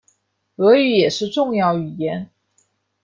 [0.55, 2.31] 俄语也是重要语言。